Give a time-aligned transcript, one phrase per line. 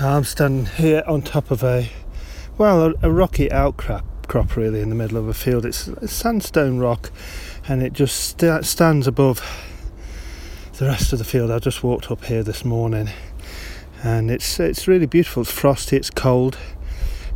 [0.00, 1.90] I'm standing here on top of a,
[2.56, 5.66] well, a, a rocky outcrop crop really in the middle of a field.
[5.66, 7.10] It's sandstone rock
[7.66, 9.42] and it just st- stands above
[10.78, 11.50] the rest of the field.
[11.50, 13.08] I just walked up here this morning
[14.04, 15.42] and it's it's really beautiful.
[15.42, 16.56] It's frosty, it's cold.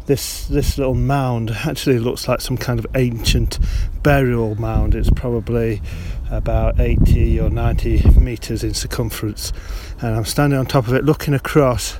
[0.06, 3.58] This this little mound actually looks like some kind of ancient
[4.04, 4.94] burial mound.
[4.94, 5.82] It's probably
[6.30, 9.52] about 80 or 90 meters in circumference
[10.00, 11.98] and I'm standing on top of it looking across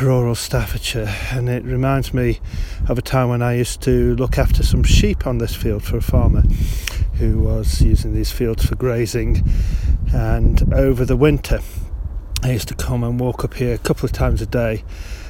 [0.00, 2.40] rural Staffordshire, and it reminds me
[2.88, 5.96] of a time when I used to look after some sheep on this field for
[5.96, 6.42] a farmer
[7.18, 9.44] who was using these fields for grazing.
[10.14, 11.60] And over the winter,
[12.42, 14.84] I used to come and walk up here a couple of times a day.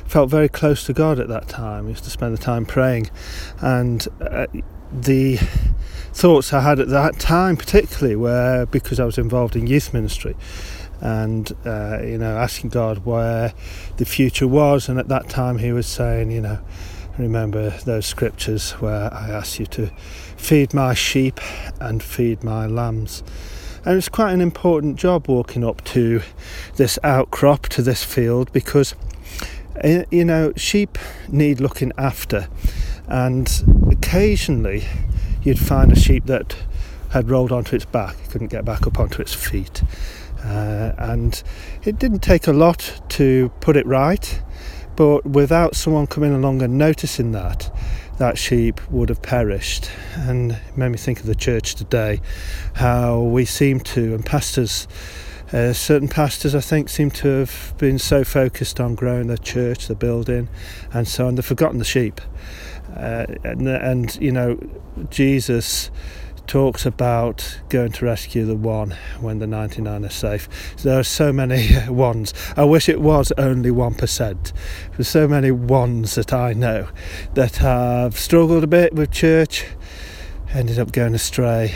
[0.06, 1.86] Felt very close to God at that time.
[1.86, 3.10] I used to spend the time praying,
[3.60, 4.46] and uh,
[4.92, 5.38] the
[6.12, 10.36] thoughts I had at that time, particularly, were because I was involved in youth ministry
[11.02, 13.52] and uh, you know asking God where
[13.96, 14.88] the future was.
[14.88, 16.58] And at that time, He was saying, you know,
[17.18, 19.88] remember those scriptures where I asked you to
[20.36, 21.40] feed my sheep
[21.80, 23.22] and feed my lambs.
[23.84, 26.22] And it's quite an important job walking up to
[26.76, 28.94] this outcrop, to this field, because
[29.80, 32.48] eh, you know sheep need looking after,
[33.08, 33.50] and
[33.90, 34.84] occasionally
[35.42, 36.56] you'd find a sheep that
[37.10, 39.82] had rolled onto its back, couldn't get back up onto its feet.
[40.44, 41.42] Uh, and
[41.84, 44.42] it didn't take a lot to put it right,
[44.96, 47.74] but without someone coming along and noticing that,
[48.18, 49.90] that sheep would have perished.
[50.14, 52.20] And it made me think of the church today,
[52.74, 54.88] how we seem to, and pastors,
[55.52, 59.86] uh, certain pastors I think seem to have been so focused on growing the church,
[59.86, 60.48] the building,
[60.92, 62.20] and so on, they've forgotten the sheep.
[62.96, 64.58] Uh, and, and, you know,
[65.08, 65.90] Jesus
[66.46, 70.76] talks about going to rescue the one when the 99 are safe.
[70.82, 72.34] There are so many ones.
[72.56, 74.52] I wish it was only 1%.
[74.92, 76.88] There's so many ones that I know
[77.34, 79.66] that have struggled a bit with church,
[80.52, 81.74] ended up going astray,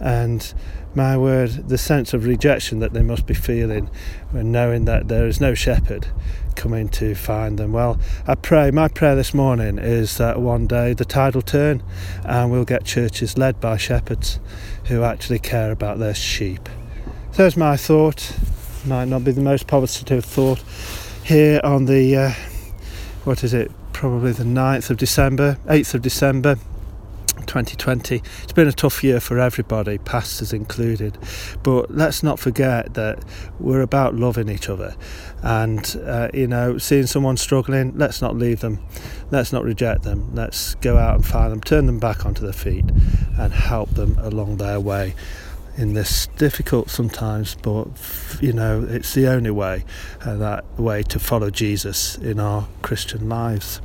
[0.00, 0.52] and
[0.96, 3.90] my word, the sense of rejection that they must be feeling
[4.30, 6.06] when knowing that there is no shepherd
[6.54, 7.72] coming to find them.
[7.72, 11.82] Well, I pray, my prayer this morning is that one day the tide will turn
[12.24, 14.38] and we'll get churches led by shepherds
[14.84, 16.68] who actually care about their sheep.
[17.32, 18.36] So There's my thought.
[18.86, 20.62] Might not be the most positive thought
[21.24, 22.32] here on the, uh,
[23.24, 26.58] what is it, probably the 9th of December, 8th of December
[27.54, 28.20] 2020.
[28.42, 31.16] It's been a tough year for everybody, pastors included.
[31.62, 33.24] But let's not forget that
[33.60, 34.96] we're about loving each other.
[35.40, 38.84] And, uh, you know, seeing someone struggling, let's not leave them.
[39.30, 40.34] Let's not reject them.
[40.34, 42.86] Let's go out and find them, turn them back onto their feet,
[43.38, 45.14] and help them along their way
[45.76, 47.86] in this difficult sometimes, but
[48.40, 49.84] you know, it's the only way,
[50.24, 53.80] uh, that way to follow Jesus in our Christian lives.